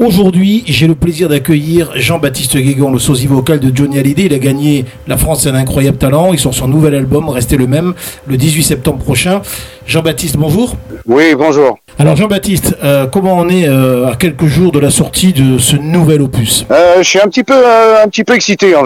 Aujourd'hui, 0.00 0.62
j'ai 0.68 0.86
le 0.86 0.94
plaisir 0.94 1.28
d'accueillir 1.28 1.90
Jean-Baptiste 1.96 2.56
Guégan, 2.56 2.92
le 2.92 3.00
sosie 3.00 3.26
vocal 3.26 3.58
de 3.58 3.76
Johnny 3.76 3.98
Hallyday. 3.98 4.26
Il 4.26 4.32
a 4.32 4.38
gagné 4.38 4.84
La 5.08 5.16
France 5.16 5.44
a 5.44 5.50
un 5.50 5.56
incroyable 5.56 5.98
talent. 5.98 6.32
Il 6.32 6.38
sort 6.38 6.54
son 6.54 6.68
nouvel 6.68 6.94
album, 6.94 7.28
Restez 7.28 7.56
le 7.56 7.66
même, 7.66 7.94
le 8.28 8.36
18 8.36 8.62
septembre 8.62 9.02
prochain. 9.02 9.42
Jean-Baptiste, 9.88 10.36
bonjour. 10.36 10.76
Oui, 11.04 11.34
bonjour. 11.34 11.80
Alors 11.98 12.14
Jean-Baptiste, 12.14 12.76
euh, 12.84 13.08
comment 13.08 13.34
on 13.38 13.48
est 13.48 13.66
euh, 13.66 14.06
à 14.06 14.14
quelques 14.14 14.46
jours 14.46 14.70
de 14.70 14.78
la 14.78 14.90
sortie 14.92 15.32
de 15.32 15.58
ce 15.58 15.74
nouvel 15.74 16.22
opus? 16.22 16.64
Euh, 16.70 16.98
Je 16.98 17.02
suis 17.02 17.20
un 17.20 17.26
petit 17.26 17.42
peu, 17.42 17.60
un 18.00 18.06
petit 18.06 18.22
peu 18.22 18.34
excité, 18.36 18.76
en, 18.76 18.84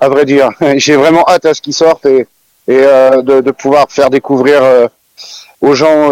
à 0.00 0.08
vrai 0.08 0.24
dire. 0.24 0.48
J'ai 0.78 0.96
vraiment 0.96 1.24
hâte 1.28 1.46
à 1.46 1.54
ce 1.54 1.62
qu'il 1.62 1.74
sorte 1.74 2.06
et, 2.06 2.26
et 2.66 2.80
de, 3.22 3.40
de, 3.40 3.50
pouvoir 3.52 3.86
faire 3.88 4.10
découvrir 4.10 4.62
aux 5.60 5.74
gens 5.74 6.10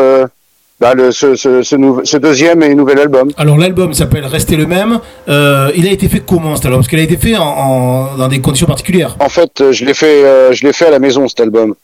bah, 0.83 0.95
le, 0.95 1.12
ce, 1.12 1.37
ce, 1.37 1.62
ce, 1.62 2.17
deuxième 2.17 2.61
et 2.64 2.75
nouvel 2.75 2.99
album. 2.99 3.31
Alors 3.37 3.57
l'album 3.57 3.95
s'appelle 3.95 4.27
Rester 4.27 4.57
le 4.57 4.67
même. 4.67 4.99
Euh, 5.29 5.71
il 5.77 5.87
a 5.87 5.93
été 5.93 6.09
fait 6.09 6.19
comment 6.27 6.57
cet 6.57 6.64
album? 6.67 6.81
Parce 6.81 6.89
qu'il 6.89 6.99
a 6.99 7.03
été 7.03 7.17
fait 7.17 7.36
en, 7.36 8.17
dans 8.17 8.27
des 8.27 8.40
conditions 8.40 8.67
particulières. 8.67 9.14
En 9.21 9.29
fait, 9.29 9.63
je 9.71 9.85
l'ai 9.85 9.95
fait, 9.95 10.25
euh, 10.25 10.53
je 10.53 10.67
l'ai 10.67 10.73
fait 10.73 10.87
à 10.87 10.90
la 10.90 10.99
maison 10.99 11.29
cet 11.29 11.39
album. 11.39 11.76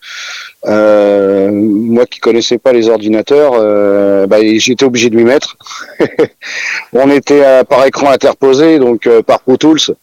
Euh, 0.67 1.51
moi 1.53 2.05
qui 2.07 2.19
connaissais 2.19 2.59
pas 2.59 2.73
les 2.73 2.89
ordinateurs, 2.89 3.53
euh, 3.55 4.27
bah, 4.27 4.39
j'étais 4.57 4.84
obligé 4.84 5.09
de 5.09 5.15
m'y 5.15 5.23
mettre. 5.23 5.57
on 6.93 7.09
était 7.11 7.65
par 7.65 7.87
écran 7.87 8.11
interposé, 8.11 8.81
donc 8.81 9.07
euh, 9.07 9.23
par 9.23 9.41
Pro 9.41 9.57
Tools, 9.57 9.95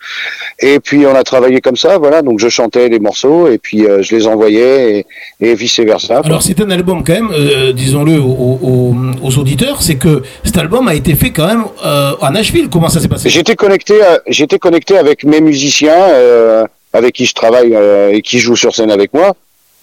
et 0.60 0.80
puis 0.80 1.06
on 1.06 1.14
a 1.14 1.24
travaillé 1.24 1.60
comme 1.60 1.76
ça, 1.76 1.98
voilà. 1.98 2.22
Donc 2.22 2.40
je 2.40 2.48
chantais 2.48 2.88
les 2.88 3.00
morceaux 3.00 3.50
et 3.50 3.58
puis 3.58 3.86
euh, 3.86 4.02
je 4.02 4.16
les 4.16 4.28
envoyais 4.28 5.06
et, 5.42 5.50
et 5.50 5.56
vice 5.56 5.80
versa. 5.82 6.22
Alors 6.24 6.42
c'est 6.42 6.60
un 6.62 6.70
album 6.70 7.04
quand 7.04 7.14
même, 7.14 7.32
disons-le 7.74 8.18
aux, 8.20 8.96
aux, 9.22 9.38
auditeurs, 9.38 9.82
c'est 9.82 9.96
que 9.96 10.24
cet 10.46 10.58
album 10.58 10.88
a 10.88 10.96
été 10.96 11.16
fait 11.16 11.32
quand 11.32 11.48
même 11.48 11.66
à 11.84 12.32
Nashville. 12.32 12.70
Comment 12.70 12.88
ça 12.88 13.02
s'est 13.02 13.10
passé? 13.10 13.30
J'étais 13.30 13.56
connecté, 13.56 13.96
j'étais 14.28 14.58
connecté 14.58 14.98
avec 14.98 15.26
mes 15.26 15.42
musiciens 15.42 16.66
avec 16.94 17.14
qui 17.14 17.26
je 17.26 17.34
travaille 17.34 17.76
et 18.12 18.22
qui 18.22 18.40
jouent 18.40 18.56
sur 18.56 18.74
scène 18.74 18.92
avec 18.92 19.14
moi. 19.14 19.34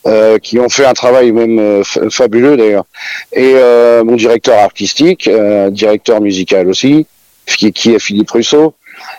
Euh, 0.05 0.41
qui 0.41 0.58
ont 0.58 0.69
fait 0.69 0.84
un 0.84 0.95
travail 0.95 1.31
même 1.31 1.61
euh, 1.61 1.83
fabuleux 2.11 2.56
d'ailleurs. 2.56 2.86
Et 3.33 3.53
euh, 3.55 4.03
mon 4.03 4.17
directeur 4.17 4.58
artistique, 4.58 5.31
directeur 5.70 6.20
musical 6.20 6.69
aussi, 6.69 7.06
qui, 7.47 7.69
est 7.69 7.98
Philippe 8.00 8.30
Russo. 8.33 8.75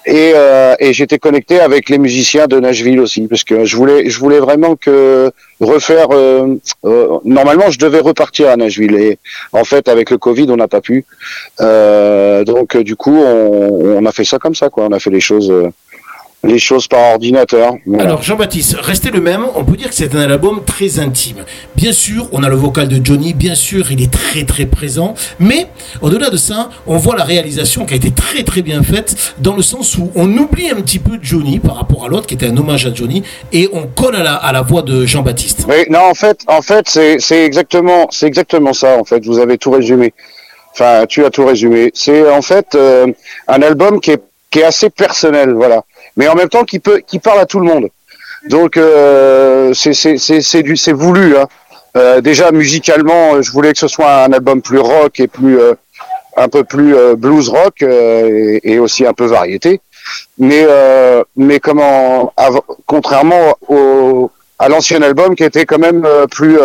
Et, 0.05 0.33
et 0.79 0.93
j'étais 0.93 1.19
connecté 1.19 1.59
avec 1.59 1.89
les 1.89 1.97
musiciens 1.97 2.47
de 2.47 2.59
Nashville 2.59 2.99
aussi, 2.99 3.27
parce 3.27 3.43
que 3.43 3.65
je 3.65 3.75
voulais, 3.75 4.09
je 4.09 4.19
voulais 4.19 4.39
vraiment 4.39 4.75
que 4.75 5.31
refaire. 5.59 6.07
normalement, 7.23 7.69
je 7.69 7.79
devais 7.79 7.99
repartir 7.99 8.49
à 8.49 8.55
Nashville, 8.55 8.95
et 8.95 9.17
en 9.51 9.63
fait, 9.63 9.87
avec 9.87 10.09
le 10.09 10.17
Covid, 10.17 10.47
on 10.49 10.57
n'a 10.57 10.67
pas 10.67 10.81
pu. 10.81 11.05
donc, 11.59 12.77
du 12.77 12.95
coup, 12.95 13.15
on, 13.15 13.97
on, 13.97 14.05
a 14.05 14.11
fait 14.11 14.25
ça 14.25 14.37
comme 14.37 14.55
ça, 14.55 14.69
quoi. 14.69 14.85
On 14.85 14.91
a 14.91 14.99
fait 14.99 15.09
les 15.09 15.21
choses 15.21 15.51
les 16.43 16.59
choses 16.59 16.87
par 16.87 17.13
ordinateur. 17.13 17.73
Alors 17.99 18.21
Jean-Baptiste, 18.21 18.75
restez 18.81 19.11
le 19.11 19.21
même, 19.21 19.45
on 19.55 19.63
peut 19.63 19.77
dire 19.77 19.89
que 19.89 19.95
c'est 19.95 20.13
un 20.13 20.19
album 20.29 20.61
très 20.65 20.99
intime. 20.99 21.45
Bien 21.75 21.93
sûr, 21.93 22.27
on 22.33 22.43
a 22.43 22.49
le 22.49 22.55
vocal 22.55 22.89
de 22.89 23.03
Johnny, 23.03 23.33
bien 23.33 23.55
sûr, 23.55 23.91
il 23.91 24.01
est 24.01 24.11
très 24.11 24.43
très 24.43 24.65
présent, 24.65 25.13
mais 25.39 25.67
au-delà 26.01 26.29
de 26.29 26.37
ça, 26.37 26.69
on 26.85 26.97
voit 26.97 27.15
la 27.15 27.23
réalisation 27.23 27.85
qui 27.85 27.93
a 27.93 27.97
été 27.97 28.11
très 28.11 28.43
très 28.43 28.61
bien 28.61 28.83
faite, 28.83 29.33
dans 29.39 29.55
le 29.55 29.61
sens 29.61 29.97
où 29.97 30.11
on 30.15 30.29
oublie 30.37 30.69
un 30.69 30.81
petit 30.81 30.99
peu 30.99 31.17
Johnny 31.21 31.59
par 31.59 31.77
rapport 31.77 32.05
à 32.05 32.07
l'autre, 32.09 32.27
qui 32.27 32.33
était 32.33 32.47
un 32.47 32.57
hommage 32.57 32.85
à 32.85 32.93
Johnny, 32.93 33.23
et 33.53 33.69
on 33.71 33.87
colle 33.87 34.17
à 34.17 34.23
la, 34.23 34.35
à 34.35 34.51
la 34.51 34.61
voix 34.61 34.81
de 34.81 35.05
Jean-Baptiste. 35.05 35.65
Oui, 35.69 35.85
non, 35.89 36.01
en 36.09 36.13
fait, 36.13 36.41
en 36.47 36.61
fait 36.61 36.89
c'est 36.89 37.45
exactement, 37.45 38.09
exactement 38.21 38.73
ça, 38.73 38.97
en 38.97 39.05
fait, 39.05 39.25
vous 39.25 39.39
avez 39.39 39.57
tout 39.57 39.71
résumé. 39.71 40.13
Enfin, 40.73 41.05
tu 41.07 41.23
as 41.23 41.29
tout 41.29 41.45
résumé. 41.45 41.91
C'est 41.93 42.27
en 42.29 42.41
fait 42.41 42.73
euh, 42.75 43.05
un 43.47 43.61
album 43.61 44.01
qui 44.01 44.11
est, 44.11 44.23
qui 44.49 44.59
est 44.59 44.63
assez 44.63 44.89
personnel, 44.89 45.53
voilà 45.53 45.83
mais 46.15 46.27
en 46.27 46.35
même 46.35 46.49
temps 46.49 46.63
qui 46.63 46.79
peut, 46.79 47.01
qui 47.05 47.19
parle 47.19 47.39
à 47.39 47.45
tout 47.45 47.59
le 47.59 47.65
monde. 47.65 47.89
Donc 48.49 48.77
euh, 48.77 49.73
c'est 49.73 49.93
c'est 49.93 50.63
du 50.63 50.75
c'est 50.75 50.93
voulu. 50.93 51.37
Hein. 51.37 51.47
Euh, 51.95 52.21
déjà 52.21 52.51
musicalement, 52.51 53.41
je 53.41 53.51
voulais 53.51 53.71
que 53.71 53.79
ce 53.79 53.87
soit 53.87 54.23
un 54.23 54.33
album 54.33 54.61
plus 54.61 54.79
rock 54.79 55.19
et 55.19 55.27
plus 55.27 55.59
euh, 55.59 55.73
un 56.35 56.49
peu 56.49 56.63
plus 56.63 56.95
euh, 56.95 57.15
blues 57.15 57.49
rock 57.49 57.83
et, 57.83 58.59
et, 58.63 58.79
aussi 58.79 59.05
un 59.05 59.13
peu 59.13 59.25
variété. 59.25 59.79
Mais 60.37 60.67
mais 61.37 61.59
comment 61.59 62.33
contrairement 62.85 63.55
au 63.69 64.29
à 64.59 64.67
l'ancien 64.69 65.01
album 65.01 65.35
qui 65.35 65.43
était 65.43 65.65
quand 65.65 65.79
même 65.79 66.05
plus 66.29 66.57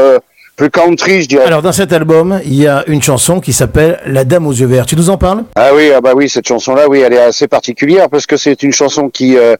plus 0.58 0.70
country, 0.70 1.22
je 1.22 1.28
dirais. 1.28 1.44
Alors 1.44 1.62
dans 1.62 1.72
cet 1.72 1.92
album, 1.92 2.40
il 2.44 2.54
y 2.54 2.66
a 2.66 2.82
une 2.88 3.00
chanson 3.00 3.40
qui 3.40 3.52
s'appelle 3.52 4.00
La 4.06 4.24
Dame 4.24 4.44
aux 4.44 4.52
yeux 4.52 4.66
verts. 4.66 4.86
Tu 4.86 4.96
nous 4.96 5.08
en 5.08 5.16
parles? 5.16 5.44
Ah 5.54 5.70
oui, 5.72 5.92
ah 5.94 6.00
bah 6.00 6.12
oui, 6.16 6.28
cette 6.28 6.48
chanson-là, 6.48 6.88
oui, 6.88 6.98
elle 6.98 7.12
est 7.12 7.20
assez 7.20 7.46
particulière 7.46 8.10
parce 8.10 8.26
que 8.26 8.36
c'est 8.36 8.64
une 8.64 8.72
chanson 8.72 9.08
qui, 9.08 9.38
euh, 9.38 9.54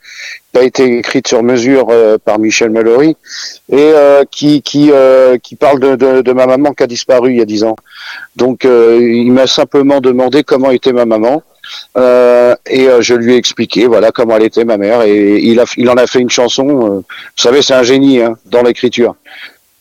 a 0.57 0.63
été 0.63 0.99
écrite 0.99 1.29
sur 1.29 1.45
mesure 1.45 1.87
euh, 1.91 2.19
par 2.19 2.41
Michel 2.41 2.71
Mallory 2.71 3.11
et 3.71 3.77
euh, 3.77 4.25
qui 4.29 4.61
qui 4.61 4.91
qui 5.41 5.55
parle 5.55 5.79
de, 5.79 5.95
de, 5.95 6.21
de, 6.21 6.33
ma 6.33 6.47
maman 6.47 6.73
qui 6.73 6.83
a 6.83 6.89
disparu 6.89 7.31
il 7.31 7.39
y 7.39 7.41
a 7.41 7.45
dix 7.45 7.63
ans. 7.63 7.77
Donc 8.35 8.65
il 8.65 9.31
m'a 9.31 9.47
simplement 9.47 10.01
demandé 10.01 10.43
comment 10.43 10.73
était 10.73 10.93
ma 10.93 11.05
maman. 11.05 11.45
et 11.97 12.89
je 13.01 13.15
lui 13.15 13.35
ai 13.35 13.37
expliqué 13.37 13.87
voilà 13.87 14.11
comment 14.11 14.37
elle 14.37 14.47
était 14.47 14.65
ma 14.65 14.79
mère 14.79 15.03
et 15.03 15.39
il 15.39 15.61
a 15.61 15.65
il 15.77 15.89
en 15.91 15.97
a 15.97 16.09
fait 16.09 16.19
une 16.19 16.31
chanson. 16.31 16.65
vous 16.65 17.05
savez, 17.37 17.63
c'est 17.63 17.75
un 17.75 17.85
génie 17.85 18.21
hein, 18.21 18.37
dans 18.47 18.63
l'écriture. 18.65 19.15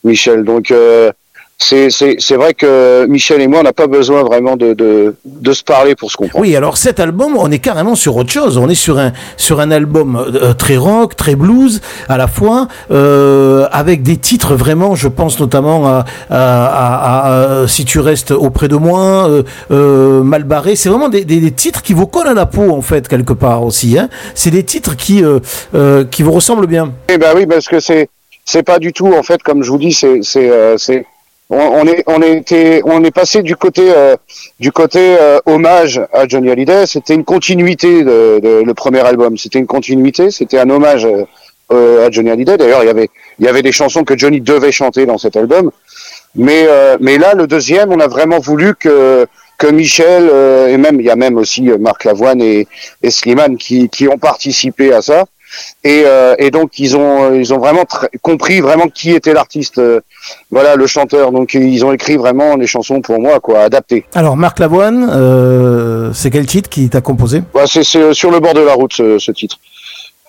Michel. 0.03 0.43
Donc 0.43 0.71
euh, 0.71 1.11
c'est 1.59 2.35
vrai 2.35 2.53
que 2.53 3.07
Michel 3.07 3.41
et 3.41 3.47
moi, 3.47 3.61
on 3.61 3.63
n'a 3.63 3.73
pas 3.73 3.87
besoin 3.87 4.23
vraiment 4.23 4.55
de, 4.55 4.73
de, 4.73 5.15
de, 5.25 5.53
se 5.53 5.63
parler 5.63 5.95
pour 5.95 6.11
se 6.11 6.17
comprendre. 6.17 6.43
Oui, 6.43 6.55
alors 6.55 6.77
cet 6.77 6.99
album, 6.99 7.35
on 7.35 7.49
est 7.51 7.59
carrément 7.59 7.95
sur 7.95 8.15
autre 8.15 8.31
chose. 8.31 8.57
On 8.57 8.69
est 8.69 8.75
sur 8.75 8.99
un, 8.99 9.11
sur 9.37 9.59
un 9.59 9.71
album 9.71 10.15
euh, 10.15 10.53
très 10.53 10.77
rock, 10.77 11.15
très 11.15 11.35
blues 11.35 11.81
à 12.09 12.17
la 12.17 12.27
fois, 12.27 12.67
euh, 12.91 13.67
avec 13.71 14.03
des 14.03 14.17
titres 14.17 14.55
vraiment, 14.55 14.93
je 14.93 15.07
pense 15.07 15.39
notamment 15.39 15.87
à, 15.87 16.05
à, 16.29 17.61
à, 17.61 17.67
Si 17.67 17.85
tu 17.85 17.99
restes 17.99 18.31
auprès 18.31 18.67
de 18.67 18.75
moi, 18.75 19.27
euh, 19.27 19.43
euh 19.71 20.23
Mal 20.23 20.43
barré. 20.43 20.75
C'est 20.75 20.89
vraiment 20.89 21.09
des, 21.09 21.25
des, 21.25 21.39
des, 21.39 21.51
titres 21.51 21.81
qui 21.81 21.93
vous 21.93 22.05
collent 22.05 22.27
à 22.27 22.33
la 22.33 22.45
peau, 22.45 22.69
en 22.71 22.81
fait, 22.81 23.07
quelque 23.07 23.33
part 23.33 23.63
aussi. 23.63 23.97
Hein. 23.97 24.09
C'est 24.35 24.51
des 24.51 24.63
titres 24.63 24.95
qui, 24.95 25.23
euh, 25.23 26.03
qui 26.05 26.21
vous 26.21 26.31
ressemblent 26.31 26.67
bien. 26.67 26.91
Eh 27.09 27.17
ben 27.17 27.33
oui, 27.35 27.45
parce 27.47 27.67
que 27.67 27.79
c'est 27.79 28.09
c'est 28.47 28.63
pas 28.63 28.79
du 28.79 28.93
tout 28.93 29.13
en 29.13 29.23
fait 29.23 29.43
comme 29.43 29.61
je 29.61 29.69
vous 29.69 29.77
dis 29.77 29.91
c'est 29.91 30.23
c'est 30.23 30.49
euh, 30.49 30.77
c'est 30.77 31.05
on, 31.49 31.85
est 31.85 32.03
on 32.07 32.21
est 32.21 32.81
on 32.85 33.03
est 33.03 33.11
passé 33.11 33.43
du 33.43 33.55
côté 33.55 33.91
euh, 33.93 34.15
du 34.59 34.71
côté 34.71 35.17
euh, 35.19 35.39
hommage 35.45 36.01
à 36.11 36.27
Johnny 36.27 36.49
Hallyday. 36.49 36.87
C'était 36.87 37.13
une 37.13 37.23
continuité 37.23 38.03
de, 38.03 38.39
de, 38.43 38.63
le 38.65 38.73
premier 38.73 38.99
album. 38.99 39.37
C'était 39.37 39.59
une 39.59 39.67
continuité. 39.67 40.29
C'était 40.29 40.59
un 40.59 40.69
hommage 40.69 41.07
à 41.69 42.11
Johnny 42.11 42.29
Hallyday. 42.31 42.57
D'ailleurs 42.57 42.83
il 42.83 42.87
y 42.87 42.89
avait 42.89 43.09
il 43.39 43.45
y 43.45 43.49
avait 43.49 43.61
des 43.61 43.71
chansons 43.71 44.03
que 44.03 44.17
Johnny 44.17 44.41
devait 44.41 44.71
chanter 44.71 45.05
dans 45.05 45.17
cet 45.17 45.35
album. 45.35 45.71
Mais 46.35 46.67
mais 46.99 47.17
là 47.17 47.33
le 47.33 47.47
deuxième 47.47 47.91
on 47.91 47.99
a 47.99 48.07
vraiment 48.07 48.39
voulu 48.39 48.75
que 48.75 49.25
que 49.57 49.67
Michel 49.67 50.23
et 50.69 50.77
même 50.77 50.99
il 50.99 51.05
y 51.05 51.09
a 51.09 51.15
même 51.15 51.37
aussi 51.37 51.63
Marc 51.79 52.03
Lavoine 52.03 52.41
et, 52.41 52.67
et 53.03 53.11
Slimane 53.11 53.57
qui 53.57 53.89
qui 53.89 54.07
ont 54.07 54.17
participé 54.17 54.93
à 54.93 55.01
ça 55.01 55.25
et, 55.83 56.03
euh, 56.05 56.35
et 56.37 56.51
donc 56.51 56.79
ils 56.79 56.95
ont 56.97 57.33
ils 57.33 57.53
ont 57.53 57.59
vraiment 57.59 57.85
compris 58.21 58.59
vraiment 58.61 58.87
qui 58.87 59.11
était 59.11 59.33
l'artiste, 59.33 59.77
euh, 59.77 60.01
voilà 60.51 60.75
le 60.75 60.87
chanteur. 60.87 61.31
Donc 61.31 61.53
ils 61.53 61.85
ont 61.85 61.93
écrit 61.93 62.17
vraiment 62.17 62.55
les 62.55 62.67
chansons 62.67 63.01
pour 63.01 63.19
moi 63.19 63.39
quoi, 63.39 63.61
adaptées. 63.61 64.05
Alors 64.13 64.37
Marc 64.37 64.59
Lavoine, 64.59 65.09
euh, 65.11 66.11
c'est 66.13 66.31
quel 66.31 66.45
titre 66.45 66.69
qui 66.69 66.89
t'a 66.89 67.01
composé? 67.01 67.43
Bah, 67.53 67.65
c'est 67.65 67.83
sur 67.83 68.31
le 68.31 68.39
bord 68.39 68.53
de 68.53 68.61
la 68.61 68.73
route 68.73 68.93
ce, 68.93 69.19
ce 69.19 69.31
titre. 69.31 69.57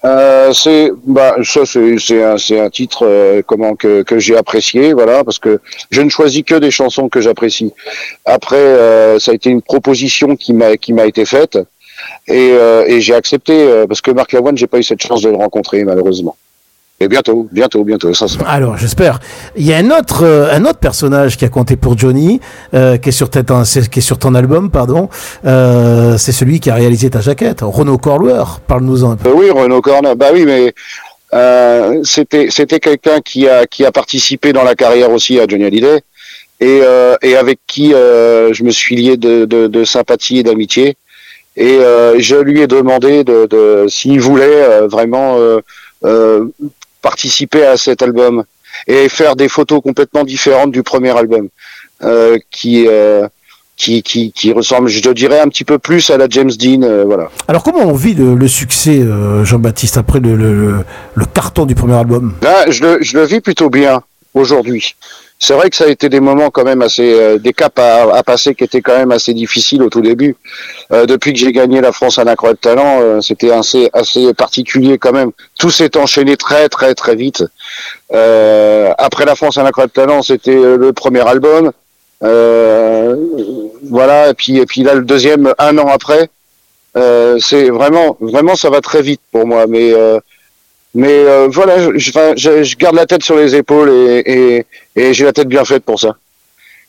Euh, 0.04 0.52
c'est 0.52 0.92
bah 1.04 1.34
ça 1.42 1.62
c'est 1.66 2.22
un 2.22 2.38
c'est 2.38 2.60
un 2.60 2.70
titre 2.70 3.04
euh, 3.04 3.42
comment 3.44 3.74
que 3.74 4.02
que 4.02 4.20
j'ai 4.20 4.36
apprécié 4.36 4.92
voilà 4.92 5.24
parce 5.24 5.40
que 5.40 5.58
je 5.90 6.02
ne 6.02 6.08
choisis 6.08 6.44
que 6.44 6.54
des 6.54 6.70
chansons 6.70 7.08
que 7.08 7.20
j'apprécie. 7.20 7.72
Après 8.24 8.56
euh, 8.56 9.18
ça 9.18 9.32
a 9.32 9.34
été 9.34 9.50
une 9.50 9.60
proposition 9.60 10.36
qui 10.36 10.52
m'a 10.52 10.76
qui 10.76 10.92
m'a 10.92 11.06
été 11.06 11.24
faite 11.24 11.58
et, 12.26 12.50
euh, 12.53 12.84
et 12.86 13.00
j'ai 13.00 13.15
accepté 13.15 13.53
euh, 13.54 13.86
parce 13.86 14.00
que 14.00 14.10
Marc 14.10 14.33
Lavoine, 14.33 14.56
j'ai 14.56 14.66
pas 14.66 14.78
eu 14.78 14.83
cette 14.83 15.03
chance 15.03 15.22
de 15.22 15.30
le 15.30 15.36
rencontrer 15.36 15.84
malheureusement. 15.84 16.36
Et 17.00 17.06
bientôt, 17.06 17.48
bientôt, 17.53 17.84
bientôt, 17.84 18.12
ça 18.12 18.27
sera. 18.27 18.50
Alors, 18.50 18.77
j'espère. 18.77 19.21
Il 19.56 19.65
y 19.65 19.72
a 19.72 19.77
un 19.77 19.89
autre, 19.92 20.24
euh, 20.24 20.53
un 20.53 20.65
autre 20.65 20.80
personnage 20.80 21.36
qui 21.36 21.45
a 21.45 21.48
compté 21.48 21.77
pour 21.77 21.97
Johnny, 21.97 22.41
euh, 22.74 22.97
qui 22.97 23.10
est 23.10 23.12
sur 23.12 23.30
ton, 23.30 23.62
qui 23.62 24.00
est 24.00 24.03
sur 24.03 24.18
ton 24.18 24.34
album, 24.34 24.68
pardon. 24.68 25.09
Euh, 25.47 26.18
c'est 26.18 26.33
celui 26.33 26.59
qui 26.59 26.71
a 26.71 26.74
réalisé 26.74 27.09
ta 27.09 27.21
jaquette, 27.21 27.60
Renaud 27.62 27.98
Corlouer. 27.98 28.42
Parle-nous-en 28.66 29.12
un 29.12 29.16
peu. 29.16 29.30
oui, 29.30 29.48
Renaud 29.48 29.80
Corlouer. 29.80 30.16
Bah 30.16 30.30
oui, 30.33 30.45
mais 30.45 30.74
c'était, 32.03 32.48
c'était 32.50 32.80
quelqu'un 32.80 33.21
qui 33.21 33.48
a, 33.48 33.66
qui 33.66 33.84
a 33.84 33.92
participé 33.92 34.53
dans 34.53 34.65
la 34.65 34.74
carrière 34.74 35.12
aussi 35.12 35.39
à 35.39 35.47
Johnny 35.47 35.66
Hallyday 35.66 36.00
et, 36.59 36.80
et 37.22 37.36
avec 37.36 37.60
qui 37.68 37.91
je 37.91 38.65
me 38.65 38.71
suis 38.71 38.97
lié 38.97 39.16
de, 39.16 39.45
de, 39.45 39.68
de 39.68 39.84
sympathie 39.84 40.39
et 40.39 40.42
d'amitié. 40.42 40.97
Et 41.59 41.78
euh, 41.78 42.19
je 42.19 42.37
lui 42.37 42.63
ai 42.63 42.66
demandé 42.66 43.25
de, 43.25 43.47
de 43.47 43.87
s'il 43.89 44.21
voulait 44.21 44.65
euh, 44.65 44.89
vraiment 44.89 45.37
euh, 46.05 46.45
participer 47.03 47.66
à 47.66 47.77
cet 47.77 48.01
album 48.01 48.45
et 48.87 49.10
faire 49.10 49.37
des 49.37 49.49
photos 49.49 49.83
complètement 49.83 50.25
différentes 50.25 50.71
du 50.71 50.83
premier 50.83 51.16
album, 51.16 51.49
qui 52.51 52.87
qui, 53.78 54.03
qui, 54.03 54.33
qui 54.33 54.53
ressemble, 54.53 54.89
je 54.89 55.09
dirais, 55.10 55.41
un 55.41 55.49
petit 55.49 55.65
peu 55.65 55.78
plus 55.78 56.10
à 56.10 56.19
la 56.19 56.27
James 56.28 56.51
Dean, 56.51 56.83
euh, 56.83 57.05
voilà. 57.05 57.31
Alors 57.47 57.63
comment 57.63 57.78
on 57.78 57.95
vit 57.95 58.13
le, 58.13 58.49
succès, 58.49 58.99
euh, 58.99 59.45
Jean-Baptiste, 59.45 59.97
après 59.97 60.19
le, 60.19 60.34
le, 60.34 60.84
le, 61.15 61.25
carton 61.25 61.65
du 61.65 61.77
premier 61.77 61.95
album? 61.95 62.34
Là, 62.43 62.69
je 62.69 62.83
le, 62.83 62.99
je 63.01 63.16
le 63.16 63.25
vis 63.25 63.41
plutôt 63.41 63.71
bien 63.71 64.03
aujourd'hui. 64.34 64.97
C'est 65.40 65.54
vrai 65.54 65.70
que 65.70 65.76
ça 65.76 65.84
a 65.84 65.88
été 65.88 66.08
des 66.08 66.18
moments 66.18 66.50
quand 66.50 66.64
même 66.64 66.82
assez, 66.82 67.14
euh, 67.14 67.38
des 67.38 67.52
caps 67.52 67.78
à, 67.78 68.12
à, 68.12 68.22
passer 68.24 68.56
qui 68.56 68.64
étaient 68.64 68.80
quand 68.80 68.96
même 68.96 69.12
assez 69.12 69.34
difficiles 69.34 69.82
au 69.82 69.88
tout 69.88 70.00
début. 70.00 70.36
Euh, 70.92 71.06
depuis 71.06 71.32
que 71.32 71.38
j'ai 71.38 71.52
gagné 71.52 71.80
la 71.80 71.92
France 71.92 72.18
à 72.18 72.24
l'incroyable 72.24 72.58
talent, 72.58 73.00
euh, 73.00 73.20
c'était 73.20 73.52
assez, 73.52 73.88
assez 73.92 74.34
particulier 74.34 74.98
quand 74.98 75.12
même. 75.12 75.30
Tout 75.58 75.70
s'est 75.70 75.96
enchaîné 75.96 76.36
très 76.36 76.68
très 76.68 76.94
très 76.94 77.14
vite. 77.14 77.44
après 78.98 79.24
la 79.26 79.36
France 79.36 79.58
à 79.58 79.62
l'incroyable 79.62 79.92
talent, 79.92 80.22
c'était 80.22 80.76
le 80.76 80.92
premier 80.92 81.26
album. 81.26 81.70
voilà, 82.20 84.30
et 84.30 84.34
puis 84.34 84.58
et 84.58 84.66
puis 84.66 84.82
là 84.82 84.94
le 84.94 85.02
deuxième 85.02 85.54
un 85.58 85.78
an 85.78 85.88
après. 85.88 86.30
c'est 87.40 87.70
vraiment 87.70 88.16
vraiment 88.20 88.56
ça 88.56 88.70
va 88.70 88.80
très 88.80 89.02
vite 89.02 89.20
pour 89.30 89.46
moi, 89.46 89.66
mais 89.68 89.92
mais 90.98 91.12
euh, 91.12 91.47
voilà, 91.48 91.78
je, 91.78 92.10
je, 92.36 92.77
garde 92.77 92.97
la 92.97 93.06
tête 93.06 93.22
sur 93.22 93.36
les 93.36 93.54
épaules 93.54 93.89
et, 93.89 94.18
et, 94.27 94.66
et 94.97 95.15
j'ai 95.15 95.24
la 95.24 95.33
tête 95.33 95.47
bien 95.47 95.65
faite 95.65 95.84
pour 95.84 96.00
ça 96.00 96.16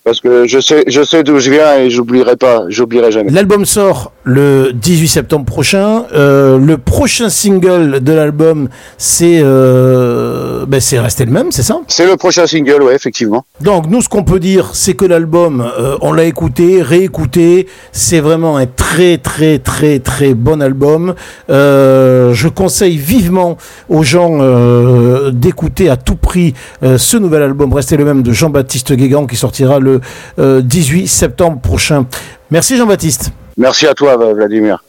parce 0.04 0.20
que 0.20 0.48
je 0.48 0.60
sais, 0.60 0.84
je 0.88 1.04
sais 1.04 1.22
d'où 1.22 1.38
je 1.38 1.52
viens 1.52 1.78
et 1.78 1.92
j'oublierai 1.92 2.36
pas, 2.36 2.64
j'oublierai 2.70 3.12
jamais. 3.12 3.30
L'album 3.30 3.66
sort 3.66 4.12
le 4.30 4.72
18 4.74 5.08
septembre 5.08 5.46
prochain. 5.46 6.06
Euh, 6.14 6.58
le 6.58 6.78
prochain 6.78 7.30
single 7.30 8.00
de 8.02 8.14
l'album, 8.14 8.70
c'est 8.98 9.40
euh, 9.42 10.66
ben 10.68 10.80
c'est 10.80 11.00
resté 11.00 11.26
le 11.26 11.32
même, 11.32 11.52
c'est 11.52 11.64
ça? 11.64 11.80
C'est 11.88 12.06
le 12.06 12.16
prochain 12.16 12.46
single, 12.48 12.84
ouais, 12.84 12.96
effectivement. 12.96 13.44
Donc 13.62 13.88
nous, 13.88 14.02
ce 14.02 14.10
qu'on 14.10 14.24
peut 14.24 14.40
dire, 14.40 14.72
c'est 14.74 14.94
que 14.94 15.06
l'album, 15.06 15.62
euh, 15.62 15.98
on 16.02 16.14
l'a 16.14 16.26
écouté, 16.26 16.82
réécouté, 16.82 17.68
c'est 17.92 18.20
vraiment 18.20 18.58
un 18.58 18.68
très 18.68 19.18
très 19.18 19.60
très 19.60 20.00
très 20.00 20.34
bon 20.34 20.62
album. 20.62 21.16
Euh, 21.50 22.34
je 22.34 22.48
conseille 22.48 22.98
vivement 22.98 23.58
aux 23.90 24.04
gens 24.04 24.40
d'écouter 25.32 25.90
à 25.90 25.98
tout 25.98 26.16
prix 26.16 26.54
ce 26.82 27.18
nouvel 27.18 27.42
album, 27.42 27.74
restez 27.74 27.98
le 27.98 28.06
même 28.06 28.22
de 28.22 28.32
Jean-Baptiste 28.32 28.94
Guégan 28.94 29.26
qui 29.26 29.36
sortira 29.36 29.80
le 29.80 30.02
18 30.38 31.08
septembre 31.08 31.60
prochain. 31.60 32.06
Merci 32.52 32.78
Jean-Baptiste. 32.78 33.32
Merci 33.60 33.88
à 33.88 33.94
toi 33.94 34.16
Vladimir. 34.16 34.82